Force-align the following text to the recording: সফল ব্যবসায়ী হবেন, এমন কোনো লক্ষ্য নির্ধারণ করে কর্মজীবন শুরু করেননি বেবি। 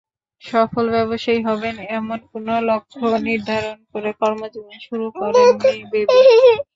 সফল 0.43 0.85
ব্যবসায়ী 0.95 1.39
হবেন, 1.47 1.75
এমন 1.97 2.19
কোনো 2.31 2.53
লক্ষ্য 2.69 3.05
নির্ধারণ 3.27 3.77
করে 3.91 4.09
কর্মজীবন 4.21 4.75
শুরু 4.87 5.07
করেননি 5.19 5.73
বেবি। 5.91 6.19